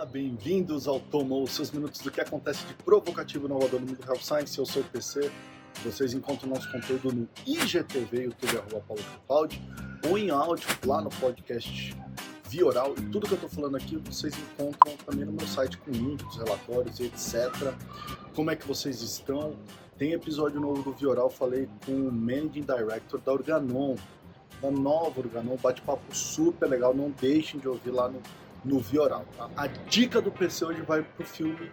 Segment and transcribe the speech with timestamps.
[0.00, 3.98] Olá, bem-vindos ao Tomou, seus minutos do que acontece de provocativo no inovador no mundo
[4.02, 4.58] Health Science.
[4.58, 5.30] Eu sou o PC.
[5.84, 9.62] Vocês encontram nosso conteúdo no IGTV, YouTube, arroba Paulo Capaldi,
[10.08, 11.94] ou em áudio lá no podcast
[12.48, 12.94] via oral.
[12.96, 16.34] E tudo que eu estou falando aqui vocês encontram também no meu site com links,
[16.34, 17.74] relatórios e etc.
[18.34, 19.54] Como é que vocês estão?
[19.98, 23.96] Tem episódio novo do Via Oral, falei com o Managing Director da Organon,
[24.62, 26.94] da nova Organon, bate-papo super legal.
[26.94, 28.22] Não deixem de ouvir lá no
[28.64, 29.26] no Vioral.
[29.36, 29.50] Tá?
[29.56, 31.70] A dica do PC hoje vai pro filme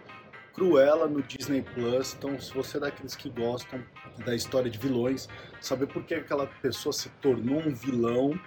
[0.54, 2.14] Cruella no Disney Plus.
[2.14, 3.80] Então, se você é daqueles que gostam
[4.24, 5.28] da história de vilões,
[5.60, 8.38] saber por que aquela pessoa se tornou um vilão,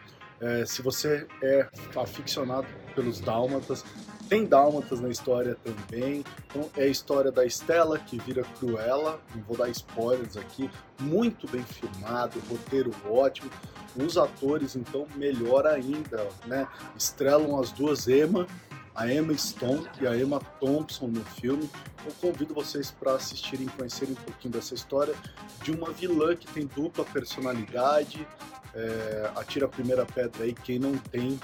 [0.41, 3.85] é, se você é aficionado pelos dálmatas,
[4.31, 6.23] tem dálmatas na história também.
[6.47, 9.19] Então, é a história da Estela que vira Cruella.
[9.35, 10.69] Não vou dar spoilers aqui.
[11.01, 13.51] Muito bem filmado, roteiro ótimo.
[13.93, 16.65] Os atores, então, melhor ainda, né?
[16.97, 18.47] Estrelam as duas Emma,
[18.95, 21.69] a Emma Stone e a Emma Thompson no filme.
[22.05, 25.13] Eu convido vocês para assistirem conhecerem um pouquinho dessa história
[25.61, 28.25] de uma vilã que tem dupla personalidade.
[28.73, 31.37] É, atira a primeira pedra aí quem não tem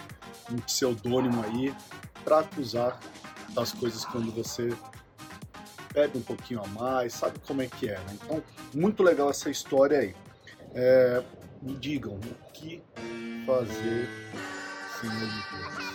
[0.50, 1.76] um pseudônimo aí
[2.28, 3.00] para acusar
[3.54, 4.76] das coisas quando você
[5.94, 8.18] bebe um pouquinho a mais, sabe como é que é, né?
[8.22, 10.14] Então, muito legal essa história aí.
[10.76, 11.24] É,
[11.62, 12.84] me digam o que
[13.46, 14.10] fazer
[15.00, 15.86] sem Olimpíadas.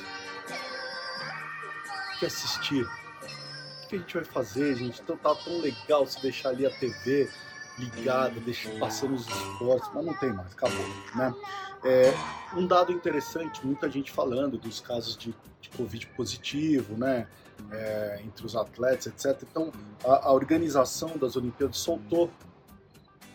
[2.14, 2.82] O que assistir?
[2.82, 5.02] O que a gente vai fazer, gente?
[5.02, 7.28] Então tá tão legal se deixar ali a TV
[7.78, 11.34] ligada, deixar passando os esportes, mas não tem mais, acabou, né?
[11.84, 12.12] É,
[12.56, 17.26] um dado interessante, muita gente falando dos casos de, de Covid positivo, né?
[17.70, 19.46] É, entre os atletas, etc.
[19.48, 19.72] Então,
[20.04, 22.30] a, a organização das Olimpíadas soltou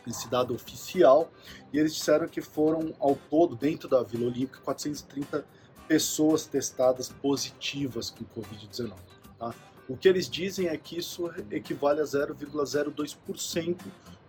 [0.05, 1.29] esse dado oficial,
[1.71, 5.45] e eles disseram que foram, ao todo, dentro da Vila Olímpica, 430
[5.87, 8.93] pessoas testadas positivas com Covid-19.
[9.37, 9.53] Tá?
[9.87, 13.77] O que eles dizem é que isso equivale a 0,02%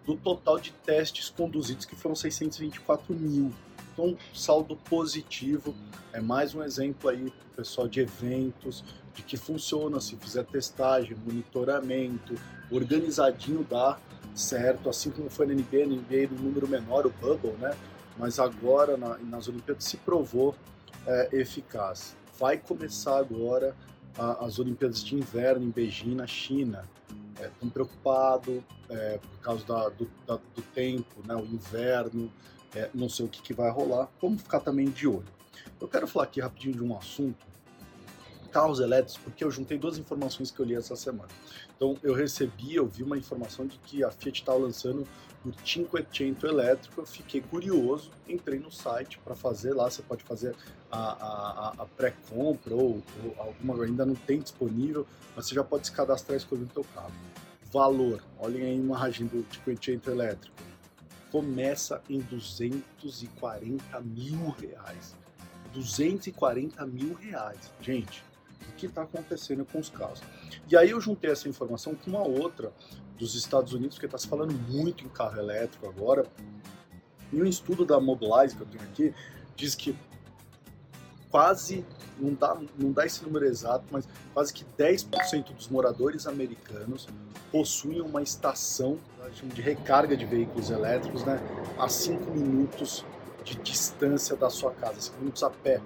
[0.08, 3.52] do total de testes conduzidos, que foram 624 mil.
[3.92, 5.74] Então, saldo positivo
[6.14, 8.82] é mais um exemplo aí para o pessoal de eventos,
[9.14, 12.34] de que funciona se fizer testagem, monitoramento,
[12.70, 13.98] organizadinho dá
[14.34, 17.76] certo, assim como foi na NBA, na NBA no número menor, o Bubble, né?
[18.16, 20.54] Mas agora na, nas Olimpíadas se provou
[21.06, 22.16] é, eficaz.
[22.38, 23.76] Vai começar agora
[24.16, 26.88] a, as Olimpíadas de Inverno em Beijing, na China.
[27.40, 31.34] É, preocupados é, por causa da, do, da, do, tempo, né?
[31.36, 32.32] O inverno,
[32.74, 34.08] é, não sei o que, que vai rolar.
[34.20, 35.24] Vamos ficar também de olho.
[35.80, 37.46] Eu quero falar aqui rapidinho de um assunto
[38.48, 41.28] carros elétricos, porque eu juntei duas informações que eu li essa semana.
[41.76, 45.06] Então, eu recebi, eu vi uma informação de que a Fiat estava lançando
[45.44, 50.54] o Cinquecento elétrico, eu fiquei curioso, entrei no site para fazer lá, você pode fazer
[50.90, 55.86] a, a, a pré-compra ou, ou, alguma ainda não tem disponível, mas você já pode
[55.86, 57.12] se cadastrar e escolher o seu carro.
[57.70, 60.56] Valor, olhem aí a imagem do Cinquecento elétrico,
[61.30, 65.14] começa em 240 mil reais.
[65.72, 67.70] 240 mil reais.
[67.80, 68.24] Gente,
[68.76, 70.20] que está acontecendo com os carros.
[70.70, 72.72] E aí eu juntei essa informação com uma outra
[73.18, 76.24] dos Estados Unidos, porque está se falando muito em carro elétrico agora.
[77.32, 79.14] E um estudo da Mobilize que eu tenho aqui
[79.56, 79.96] diz que
[81.30, 81.84] quase,
[82.18, 87.08] não dá, não dá esse número exato, mas quase que 10% dos moradores americanos
[87.50, 88.98] possuem uma estação
[89.42, 91.38] de recarga de veículos elétricos né,
[91.78, 93.04] a 5 minutos
[93.44, 95.80] de distância da sua casa, 5 minutos a pé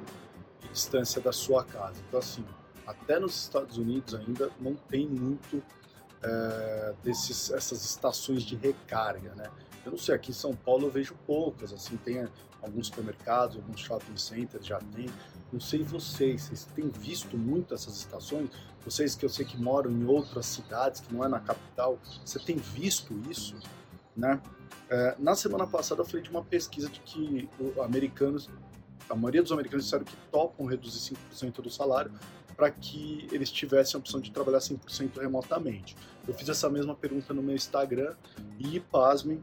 [0.61, 2.00] de distância da sua casa.
[2.09, 2.44] Então, assim,
[2.87, 5.62] até nos Estados Unidos ainda não tem muito
[6.22, 9.50] é, desses, essas estações de recarga, né?
[9.84, 12.28] Eu não sei, aqui em São Paulo eu vejo poucas, assim, tem
[12.62, 15.10] alguns supermercados, alguns shopping centers já tem.
[15.53, 18.48] Não sei vocês, vocês têm visto muito essas estações?
[18.84, 22.38] Vocês que eu sei que moram em outras cidades, que não é na capital, você
[22.38, 23.56] tem visto isso,
[24.16, 24.41] né?
[24.88, 27.49] É, na semana passada eu falei de uma pesquisa de que
[27.82, 28.49] americanos,
[29.09, 32.12] a maioria dos americanos disseram que topam reduzir 5% do salário
[32.57, 35.97] para que eles tivessem a opção de trabalhar 100% remotamente.
[36.26, 38.15] Eu fiz essa mesma pergunta no meu Instagram
[38.59, 39.43] e, pasmem,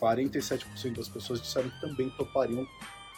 [0.00, 2.66] 47% das pessoas disseram que também topariam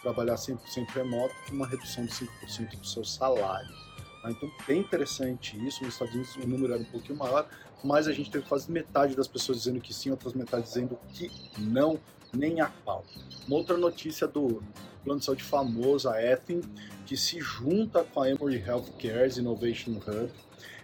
[0.01, 3.88] trabalhar 100% remoto com uma redução de 5% do seu salário.
[4.21, 4.31] Tá?
[4.31, 5.83] Então, bem interessante isso.
[5.83, 7.47] Nos Estados Unidos o número era um pouquinho maior,
[7.83, 11.31] mas a gente teve quase metade das pessoas dizendo que sim, outras metades dizendo que
[11.57, 11.99] não,
[12.33, 13.03] nem a pau.
[13.47, 14.61] Uma outra notícia do
[15.03, 16.61] plano de saúde famoso, a Ethin,
[17.05, 20.29] que se junta com a Emory Healthcare's Innovation Hub.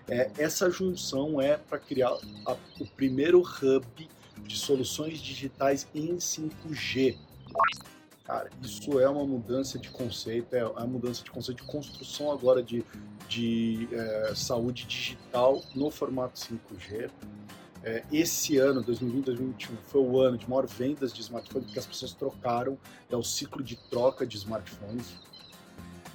[0.07, 2.15] É, essa junção é para criar
[2.45, 4.09] a, o primeiro hub
[4.43, 7.17] de soluções digitais em 5G.
[8.25, 12.63] Cara, isso é uma mudança de conceito, é uma mudança de conceito de construção agora
[12.63, 12.83] de,
[13.29, 17.11] de é, saúde digital no formato 5G.
[17.83, 21.85] É, esse ano, 2020, 2021, foi o ano de maior vendas de smartphones, porque as
[21.85, 22.79] pessoas trocaram,
[23.11, 25.13] é o ciclo de troca de smartphones.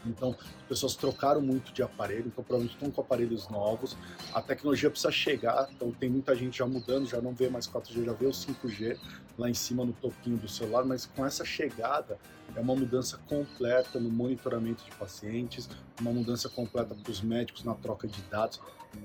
[0.05, 0.31] Então,
[0.63, 3.97] as pessoas trocaram muito de aparelho, então provavelmente estão com aparelhos novos.
[4.35, 8.05] A tecnologia precisa chegar, então tem muita gente já mudando, já não vê mais 4G,
[8.05, 8.99] já vê o 5G
[9.41, 12.19] lá em cima no topinho do celular, mas com essa chegada
[12.55, 15.69] é uma mudança completa no monitoramento de pacientes,
[16.01, 18.61] uma mudança completa para os médicos na troca de dados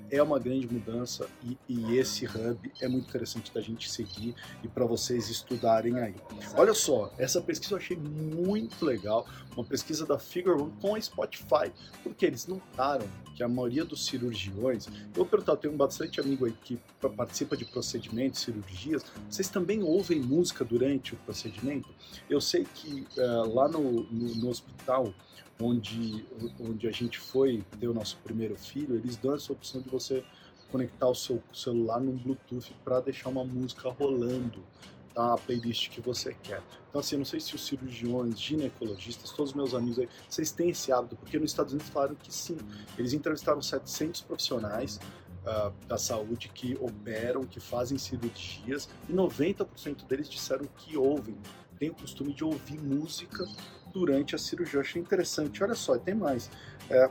[0.09, 4.67] é uma grande mudança e, e, esse hub é muito interessante da gente seguir e
[4.67, 6.15] para vocês estudarem aí.
[6.55, 11.01] Olha só, essa pesquisa eu achei muito legal, uma pesquisa da Figure One com a
[11.01, 11.71] Spotify,
[12.03, 13.05] porque eles notaram
[13.35, 16.79] que a maioria dos cirurgiões, eu perguntar, eu tenho bastante amigo aí que
[17.15, 21.89] participa de procedimentos, cirurgias, vocês também ouvem música durante o procedimento?
[22.29, 25.13] Eu sei que uh, lá no, no, no hospital
[25.59, 26.25] onde,
[26.59, 30.23] onde a gente foi ter o nosso primeiro filho, eles dão essa opção de você
[30.71, 34.61] conectar o seu celular num Bluetooth para deixar uma música rolando,
[35.13, 35.33] tá?
[35.33, 36.61] a playlist que você quer.
[36.89, 40.51] Então, assim, eu não sei se os cirurgiões, ginecologistas, todos os meus amigos aí, vocês
[40.51, 42.57] têm esse hábito, porque nos Estados Unidos falaram que sim.
[42.97, 44.99] Eles entrevistaram 700 profissionais
[45.45, 51.37] uh, da saúde que operam, que fazem cirurgias, e 90% deles disseram que ouvem,
[51.77, 53.45] têm o costume de ouvir música
[53.93, 54.77] durante a cirurgia.
[54.77, 55.63] Eu achei interessante.
[55.63, 56.49] Olha só, tem mais.
[56.89, 57.09] É,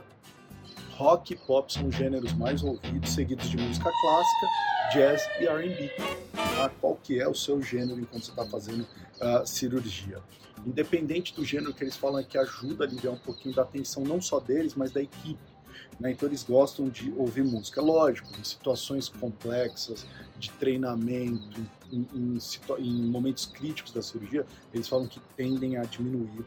[0.91, 4.47] rock e pop são os gêneros mais ouvidos, seguidos de música clássica,
[4.93, 5.89] jazz e R&B.
[6.33, 6.69] Tá?
[6.79, 8.87] Qual que é o seu gênero enquanto você está fazendo
[9.19, 10.21] a uh, cirurgia?
[10.65, 14.03] Independente do gênero que eles falam, é que ajuda a aliviar um pouquinho da atenção
[14.03, 15.54] não só deles, mas da equipe.
[15.99, 16.11] Né?
[16.11, 17.81] Então eles gostam de ouvir música.
[17.81, 20.05] Lógico, em situações complexas,
[20.37, 21.61] de treinamento,
[21.91, 22.37] em, em,
[22.79, 26.45] em momentos críticos da cirurgia, eles falam que tendem a diminuir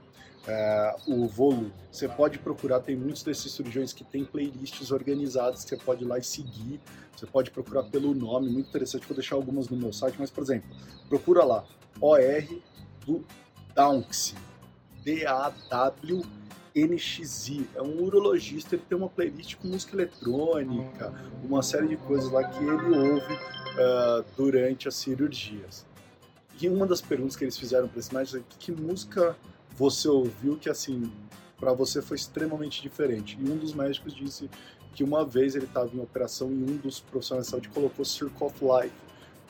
[0.48, 1.72] uh, o volume.
[1.90, 6.18] Você pode procurar, tem muitos desses cirurgiões que têm playlists organizadas, você pode ir lá
[6.18, 6.80] e seguir,
[7.16, 10.42] você pode procurar pelo nome, muito interessante, vou deixar algumas no meu site, mas, por
[10.42, 10.68] exemplo,
[11.08, 11.64] procura lá,
[12.00, 12.60] OR
[13.06, 13.24] do
[13.74, 14.34] Downxy,
[15.02, 16.22] D-A-W
[16.74, 21.12] NXI, é um urologista, ele tem uma playlist com música eletrônica,
[21.42, 25.86] uma série de coisas lá que ele ouve uh, durante as cirurgias.
[26.60, 29.36] E uma das perguntas que eles fizeram para esse médico é que música
[29.76, 31.10] você ouviu que assim
[31.58, 33.36] para você foi extremamente diferente.
[33.40, 34.48] E um dos médicos disse
[34.94, 38.46] que uma vez ele estava em operação e um dos profissionais de saúde colocou Circle
[38.46, 38.94] of Life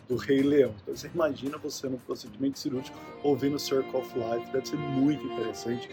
[0.08, 0.74] do Rei Leão.
[0.82, 5.88] Então você imagina você no procedimento cirúrgico ouvindo Circle of Life, deve ser muito interessante.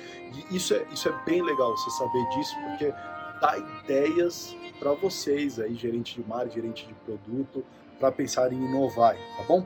[0.50, 2.94] E isso é, isso é bem legal você saber disso, porque
[3.42, 7.64] dá ideias para vocês aí, gerente de marketing, gerente de produto,
[8.00, 9.66] para pensar em inovar, tá bom?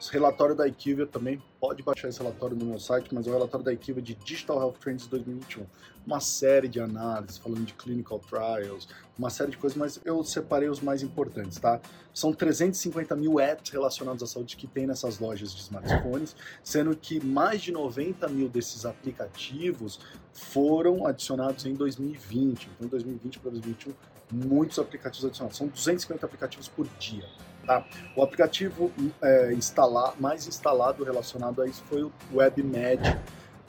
[0.00, 3.32] Esse relatório da Equivia também, pode baixar esse relatório no meu site, mas é o
[3.32, 5.66] relatório da Equivia de Digital Health Trends 2021.
[6.06, 8.88] Uma série de análises, falando de clinical trials,
[9.18, 11.80] uma série de coisas, mas eu separei os mais importantes, tá?
[12.14, 17.24] São 350 mil apps relacionados à saúde que tem nessas lojas de smartphones, sendo que
[17.24, 20.00] mais de 90 mil desses aplicativos
[20.32, 22.70] foram adicionados em 2020.
[22.76, 23.94] Então, em 2020 para 2021,
[24.30, 25.58] muitos aplicativos adicionados.
[25.58, 27.24] São 250 aplicativos por dia.
[27.68, 27.84] Tá?
[28.16, 33.02] O aplicativo é, instalar, mais instalado relacionado a isso foi o WebMed,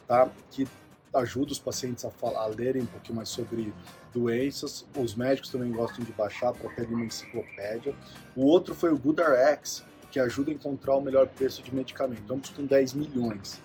[0.08, 0.30] tá?
[0.50, 0.66] que
[1.14, 3.74] ajuda os pacientes a, falar, a lerem um pouquinho mais sobre
[4.14, 4.86] doenças.
[4.96, 7.94] Os médicos também gostam de baixar para ter uma enciclopédia.
[8.38, 12.52] O outro foi o GoodRx, que ajuda a encontrar o melhor preço de medicamento, ambos
[12.52, 13.60] com 10 milhões.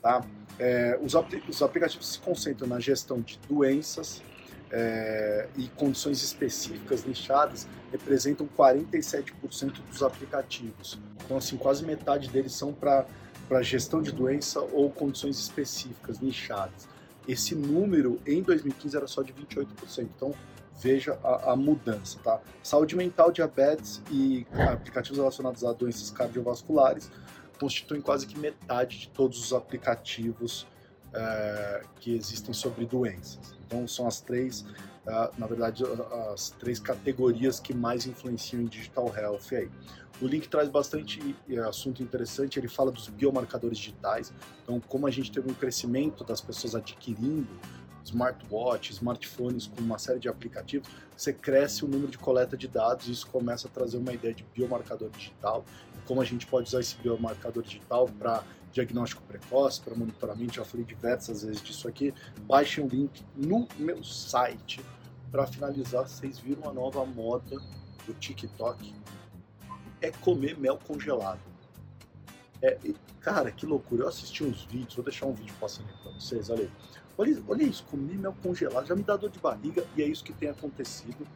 [0.00, 0.24] Tá?
[0.56, 1.14] É, os,
[1.48, 4.22] os aplicativos se concentram na gestão de doenças,
[4.70, 10.98] é, e condições específicas nichadas representam 47% dos aplicativos.
[11.24, 13.06] Então, assim, quase metade deles são para
[13.62, 16.88] gestão de doença ou condições específicas nichadas.
[17.26, 19.66] Esse número em 2015 era só de 28%.
[20.16, 20.34] Então,
[20.80, 22.40] veja a, a, mudança, tá?
[22.62, 27.10] Saúde mental, diabetes e aplicativos relacionados a doenças cardiovasculares
[27.58, 30.66] constituem quase que metade de todos os aplicativos
[31.12, 33.54] é, que existem sobre doenças.
[33.66, 34.62] Então são as três,
[35.06, 35.84] uh, na verdade,
[36.32, 39.70] as três categorias que mais influenciam em digital health aí.
[40.20, 45.10] O link traz bastante é, assunto interessante, ele fala dos biomarcadores digitais, então como a
[45.10, 47.48] gente teve um crescimento das pessoas adquirindo
[48.04, 53.08] smartwatch, smartphones com uma série de aplicativos, você cresce o número de coleta de dados
[53.08, 55.64] e isso começa a trazer uma ideia de biomarcador digital,
[56.06, 60.84] como a gente pode usar esse biomarcador digital para diagnóstico precoce, para monitoramento, já falei
[60.84, 62.14] diversas vezes disso aqui.
[62.42, 64.84] Baixem o link no meu site.
[65.30, 67.56] Para finalizar, vocês viram a nova moda
[68.06, 68.94] do TikTok?
[70.00, 71.40] É comer mel congelado.
[72.62, 72.78] É,
[73.20, 74.04] cara, que loucura.
[74.04, 76.70] Eu assisti uns vídeos, vou deixar um vídeo passando pra vocês, olha aí.
[77.18, 80.24] Olha, olha isso, comi mel congelado, já me dá dor de barriga e é isso
[80.24, 81.26] que tem acontecido.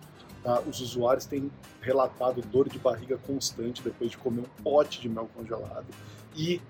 [0.43, 0.61] Tá?
[0.61, 1.51] Os usuários têm
[1.81, 5.87] relatado dor de barriga constante depois de comer um pote de mel congelado
[6.35, 6.61] e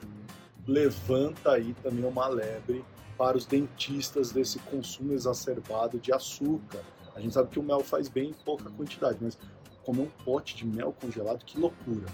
[0.67, 2.85] levanta aí também uma lebre
[3.17, 6.81] para os dentistas desse consumo exacerbado de açúcar.
[7.15, 9.39] A gente sabe que o mel faz bem em pouca quantidade, mas
[9.85, 12.07] comer um pote de mel congelado, que loucura.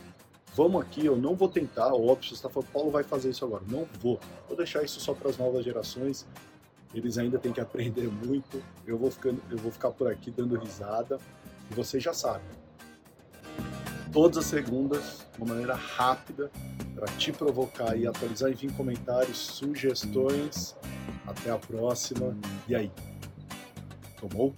[0.54, 3.62] Vamos aqui, eu não vou tentar, óbvio, você está falando, Paulo vai fazer isso agora.
[3.68, 4.18] Não vou.
[4.48, 6.26] Vou deixar isso só para as novas gerações.
[6.92, 8.62] Eles ainda têm que aprender muito.
[8.84, 11.18] Eu vou, ficando, eu vou ficar por aqui dando risada.
[11.70, 12.50] E vocês já sabem.
[14.12, 16.50] Todas as segundas, de uma maneira rápida,
[16.94, 20.76] para te provocar e atualizar, enfim, comentários, sugestões.
[21.26, 22.36] Até a próxima.
[22.68, 22.90] E aí?
[24.20, 24.52] Tomou?